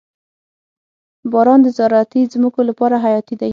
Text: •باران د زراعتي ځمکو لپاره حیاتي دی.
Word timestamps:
•باران 1.31 1.59
د 1.63 1.67
زراعتي 1.77 2.21
ځمکو 2.33 2.61
لپاره 2.69 2.95
حیاتي 3.05 3.35
دی. 3.39 3.49